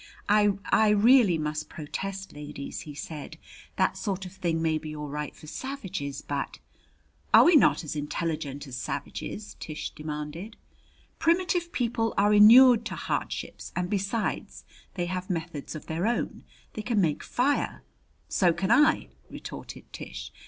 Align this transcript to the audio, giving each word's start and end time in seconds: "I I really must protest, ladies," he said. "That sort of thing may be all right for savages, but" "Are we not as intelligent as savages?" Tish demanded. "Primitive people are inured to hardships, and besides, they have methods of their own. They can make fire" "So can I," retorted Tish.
"I 0.27 0.53
I 0.71 0.89
really 0.89 1.37
must 1.37 1.69
protest, 1.69 2.33
ladies," 2.33 2.79
he 2.89 2.95
said. 2.95 3.37
"That 3.75 3.95
sort 3.95 4.25
of 4.25 4.33
thing 4.33 4.59
may 4.59 4.79
be 4.79 4.95
all 4.95 5.09
right 5.09 5.35
for 5.35 5.45
savages, 5.45 6.23
but" 6.23 6.57
"Are 7.35 7.43
we 7.43 7.55
not 7.55 7.83
as 7.83 7.95
intelligent 7.95 8.65
as 8.65 8.75
savages?" 8.75 9.55
Tish 9.59 9.91
demanded. 9.91 10.57
"Primitive 11.19 11.71
people 11.71 12.15
are 12.17 12.33
inured 12.33 12.83
to 12.85 12.95
hardships, 12.95 13.71
and 13.75 13.91
besides, 13.91 14.63
they 14.95 15.05
have 15.05 15.29
methods 15.29 15.75
of 15.75 15.85
their 15.85 16.07
own. 16.07 16.45
They 16.73 16.81
can 16.81 16.99
make 16.99 17.21
fire" 17.23 17.83
"So 18.27 18.53
can 18.53 18.71
I," 18.71 19.09
retorted 19.29 19.83
Tish. 19.93 20.31